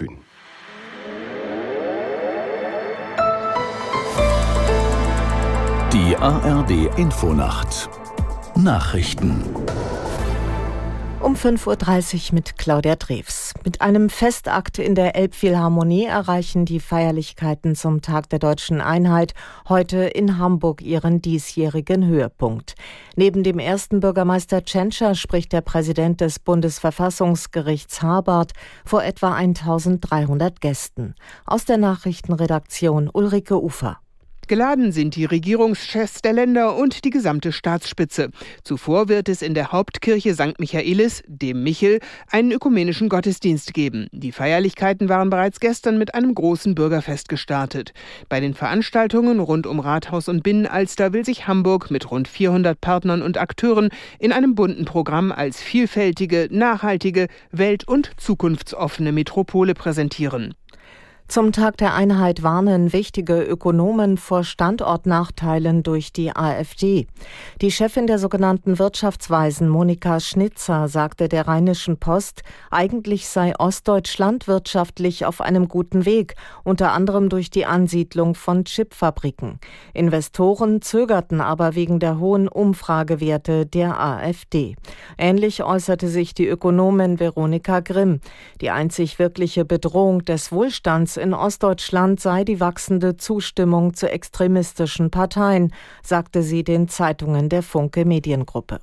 Kühn. 0.00 0.16
Die 5.92 6.16
ARD 6.16 6.70
Infonacht 6.96 7.90
Nachrichten 8.54 9.44
um 11.22 11.34
5.30 11.34 12.28
Uhr 12.28 12.34
mit 12.34 12.56
Claudia 12.56 12.96
Drews. 12.96 13.52
Mit 13.64 13.80
einem 13.82 14.08
Festakt 14.08 14.78
in 14.78 14.94
der 14.94 15.16
Elbphilharmonie 15.16 16.06
erreichen 16.06 16.64
die 16.64 16.80
Feierlichkeiten 16.80 17.76
zum 17.76 18.00
Tag 18.00 18.30
der 18.30 18.38
deutschen 18.38 18.80
Einheit 18.80 19.34
heute 19.68 19.98
in 19.98 20.38
Hamburg 20.38 20.80
ihren 20.82 21.20
diesjährigen 21.20 22.06
Höhepunkt. 22.06 22.74
Neben 23.16 23.42
dem 23.42 23.58
ersten 23.58 24.00
Bürgermeister 24.00 24.64
Tschentscher 24.64 25.14
spricht 25.14 25.52
der 25.52 25.60
Präsident 25.60 26.20
des 26.20 26.38
Bundesverfassungsgerichts 26.38 28.02
Habart 28.02 28.52
vor 28.84 29.04
etwa 29.04 29.34
1300 29.34 30.60
Gästen. 30.60 31.14
Aus 31.44 31.66
der 31.66 31.76
Nachrichtenredaktion 31.76 33.10
Ulrike 33.12 33.62
Ufer. 33.62 33.98
Geladen 34.50 34.90
sind 34.90 35.14
die 35.14 35.26
Regierungschefs 35.26 36.22
der 36.22 36.32
Länder 36.32 36.74
und 36.74 37.04
die 37.04 37.10
gesamte 37.10 37.52
Staatsspitze. 37.52 38.30
Zuvor 38.64 39.08
wird 39.08 39.28
es 39.28 39.42
in 39.42 39.54
der 39.54 39.70
Hauptkirche 39.70 40.34
St. 40.34 40.58
Michaelis, 40.58 41.22
dem 41.28 41.62
Michel, 41.62 42.00
einen 42.28 42.50
ökumenischen 42.50 43.08
Gottesdienst 43.08 43.72
geben. 43.74 44.08
Die 44.10 44.32
Feierlichkeiten 44.32 45.08
waren 45.08 45.30
bereits 45.30 45.60
gestern 45.60 45.98
mit 45.98 46.16
einem 46.16 46.34
großen 46.34 46.74
Bürgerfest 46.74 47.28
gestartet. 47.28 47.92
Bei 48.28 48.40
den 48.40 48.54
Veranstaltungen 48.54 49.38
rund 49.38 49.68
um 49.68 49.78
Rathaus 49.78 50.28
und 50.28 50.42
Binnenalster 50.42 51.12
will 51.12 51.24
sich 51.24 51.46
Hamburg 51.46 51.92
mit 51.92 52.10
rund 52.10 52.26
400 52.26 52.80
Partnern 52.80 53.22
und 53.22 53.38
Akteuren 53.38 53.90
in 54.18 54.32
einem 54.32 54.56
bunten 54.56 54.84
Programm 54.84 55.30
als 55.30 55.62
vielfältige, 55.62 56.48
nachhaltige, 56.50 57.28
welt- 57.52 57.86
und 57.86 58.10
zukunftsoffene 58.16 59.12
Metropole 59.12 59.74
präsentieren. 59.74 60.54
Zum 61.30 61.52
Tag 61.52 61.76
der 61.76 61.94
Einheit 61.94 62.42
warnen 62.42 62.92
wichtige 62.92 63.40
Ökonomen 63.40 64.16
vor 64.16 64.42
Standortnachteilen 64.42 65.84
durch 65.84 66.12
die 66.12 66.34
AfD. 66.34 67.06
Die 67.60 67.70
Chefin 67.70 68.08
der 68.08 68.18
sogenannten 68.18 68.80
Wirtschaftsweisen, 68.80 69.68
Monika 69.68 70.18
Schnitzer, 70.18 70.88
sagte 70.88 71.28
der 71.28 71.46
Rheinischen 71.46 71.98
Post, 71.98 72.42
eigentlich 72.72 73.28
sei 73.28 73.52
Ostdeutschland 73.56 74.48
wirtschaftlich 74.48 75.24
auf 75.24 75.40
einem 75.40 75.68
guten 75.68 76.04
Weg, 76.04 76.34
unter 76.64 76.90
anderem 76.90 77.28
durch 77.28 77.48
die 77.48 77.64
Ansiedlung 77.64 78.34
von 78.34 78.64
Chipfabriken. 78.64 79.60
Investoren 79.94 80.82
zögerten 80.82 81.40
aber 81.40 81.76
wegen 81.76 82.00
der 82.00 82.18
hohen 82.18 82.48
Umfragewerte 82.48 83.66
der 83.66 84.00
AfD. 84.00 84.74
Ähnlich 85.16 85.62
äußerte 85.62 86.08
sich 86.08 86.34
die 86.34 86.48
Ökonomin 86.48 87.20
Veronika 87.20 87.78
Grimm. 87.78 88.18
Die 88.60 88.70
einzig 88.70 89.20
wirkliche 89.20 89.64
Bedrohung 89.64 90.24
des 90.24 90.50
Wohlstands 90.50 91.19
in 91.20 91.34
Ostdeutschland 91.34 92.18
sei 92.18 92.44
die 92.44 92.58
wachsende 92.58 93.16
Zustimmung 93.16 93.94
zu 93.94 94.10
extremistischen 94.10 95.10
Parteien, 95.10 95.72
sagte 96.02 96.42
sie 96.42 96.64
den 96.64 96.88
Zeitungen 96.88 97.48
der 97.48 97.62
Funke 97.62 98.04
Mediengruppe. 98.04 98.80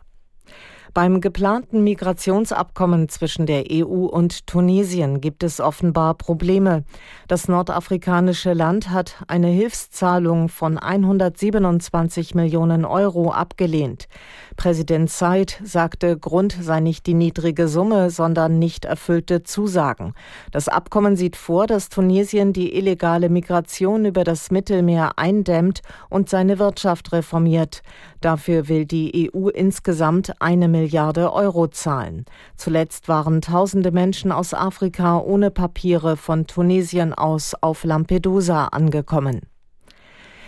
Beim 0.93 1.21
geplanten 1.21 1.83
Migrationsabkommen 1.83 3.09
zwischen 3.09 3.45
der 3.45 3.65
EU 3.71 4.05
und 4.05 4.47
Tunesien 4.47 5.21
gibt 5.21 5.43
es 5.43 5.59
offenbar 5.59 6.15
Probleme. 6.15 6.83
Das 7.27 7.47
nordafrikanische 7.47 8.53
Land 8.53 8.89
hat 8.89 9.23
eine 9.27 9.47
Hilfszahlung 9.47 10.49
von 10.49 10.77
127 10.77 12.35
Millionen 12.35 12.85
Euro 12.85 13.31
abgelehnt. 13.31 14.07
Präsident 14.55 15.09
Said 15.09 15.59
sagte, 15.63 16.17
Grund 16.17 16.57
sei 16.59 16.79
nicht 16.79 17.05
die 17.05 17.13
niedrige 17.13 17.67
Summe, 17.67 18.09
sondern 18.09 18.57
nicht 18.57 18.85
erfüllte 18.85 19.43
Zusagen. 19.43 20.13
Das 20.51 20.67
Abkommen 20.67 21.15
sieht 21.15 21.35
vor, 21.35 21.67
dass 21.67 21.89
Tunesien 21.89 22.53
die 22.53 22.75
illegale 22.75 23.29
Migration 23.29 24.05
über 24.05 24.23
das 24.23 24.51
Mittelmeer 24.51 25.13
eindämmt 25.17 25.81
und 26.09 26.29
seine 26.29 26.59
Wirtschaft 26.59 27.11
reformiert. 27.11 27.81
Dafür 28.21 28.67
will 28.67 28.85
die 28.85 29.31
EU 29.33 29.49
insgesamt 29.49 30.41
eine 30.41 30.67
Milliarde 30.77 31.33
Euro 31.33 31.67
zahlen. 31.67 32.25
Zuletzt 32.55 33.07
waren 33.07 33.41
tausende 33.41 33.91
Menschen 33.91 34.31
aus 34.31 34.53
Afrika 34.53 35.17
ohne 35.17 35.49
Papiere 35.49 36.17
von 36.17 36.45
Tunesien 36.45 37.13
aus 37.13 37.55
auf 37.59 37.83
Lampedusa 37.83 38.65
angekommen. 38.65 39.41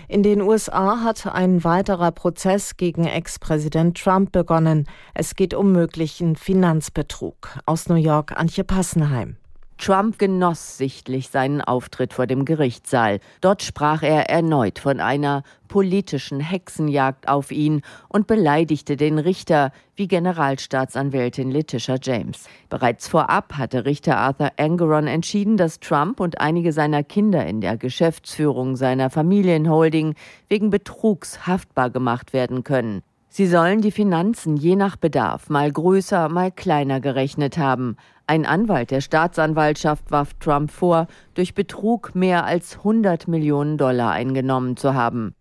In 0.08 0.24
den 0.24 0.42
USA 0.42 1.04
hat 1.04 1.28
ein 1.28 1.64
weiterer 1.64 2.12
Prozess 2.12 2.78
gegen 2.78 3.06
Ex-Präsident 3.06 3.98
Trump 3.98 4.32
begonnen. 4.32 4.88
Es 5.14 5.36
geht 5.36 5.54
um 5.54 5.72
möglichen 5.72 6.36
Finanzbetrug. 6.36 7.60
Aus 7.66 7.90
New 7.90 7.96
York 7.96 8.32
Antje 8.36 8.64
Passenheim. 8.64 9.38
Trump 9.80 10.20
genoss 10.20 10.78
sichtlich 10.78 11.30
seinen 11.30 11.62
Auftritt 11.62 12.14
vor 12.14 12.28
dem 12.28 12.44
Gerichtssaal. 12.44 13.22
Dort 13.40 13.64
sprach 13.64 14.04
er 14.04 14.30
erneut 14.30 14.78
von 14.78 15.00
einer 15.00 15.44
politischen 15.70 16.42
Hexenjagd 16.42 17.30
auf 17.30 17.50
ihn 17.50 17.82
und 18.10 18.28
beleidigte 18.28 18.98
den 18.98 19.20
Richter, 19.20 19.72
wie 19.96 20.10
Generalstaatsanwältin 20.10 21.50
Letitia 21.50 21.96
James. 22.02 22.50
Bereits 22.68 23.08
vorab 23.08 23.54
hatte 23.54 23.86
Richter 23.86 24.18
Arthur 24.18 24.52
Angeron 24.58 25.08
entschieden, 25.08 25.56
dass 25.56 25.80
Trump 25.80 26.20
und 26.20 26.42
einige 26.42 26.74
seiner 26.74 27.04
Kinder 27.04 27.46
in 27.46 27.62
der 27.62 27.78
Geschäftsführung 27.78 28.76
seiner 28.76 29.10
Familienholding 29.10 30.16
wegen 30.50 30.72
Betrugs 30.72 31.48
haftbar 31.48 31.90
gemacht 31.90 32.34
werden 32.34 32.66
können. 32.66 33.02
Sie 33.32 33.46
sollen 33.46 33.82
die 33.82 33.92
Finanzen 33.92 34.58
je 34.58 34.76
nach 34.76 34.96
Bedarf 34.96 35.50
mal 35.50 35.72
größer, 35.72 36.30
mal 36.30 36.52
kleiner 36.52 37.00
gerechnet 37.00 37.60
haben. 37.60 37.96
Ein 38.26 38.46
Anwalt 38.46 38.90
der 38.90 39.02
Staatsanwaltschaft 39.02 40.10
warf 40.12 40.34
Trump 40.40 40.72
vor, 40.72 41.08
durch 41.36 41.54
Betrug 41.54 42.16
mehr 42.16 42.46
als 42.46 42.78
100 42.78 43.28
Millionen 43.28 43.78
Dollar 43.78 44.12
eingenommen 44.12 44.78
zu 44.78 44.96
haben. 44.96 45.36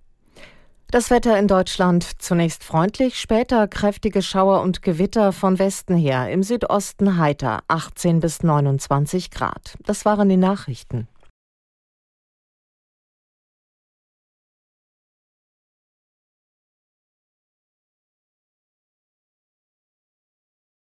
Das 0.91 1.10
Wetter 1.10 1.38
in 1.38 1.49
Deutschland 1.49 2.22
zunächst 2.22 2.65
freundlich, 2.65 3.19
später 3.19 3.69
kräftige 3.69 4.22
Schauer 4.22 4.62
und 4.62 4.81
Gewitter 4.81 5.32
von 5.32 5.59
Westen 5.59 5.97
her, 5.97 6.31
im 6.31 6.43
Südosten 6.43 7.19
heiter, 7.19 7.60
18 7.69 8.20
bis 8.20 8.43
29 8.43 9.31
Grad. 9.31 9.76
Das 9.84 10.05
waren 10.05 10.28
die 10.31 10.38
Nachrichten. 10.38 11.09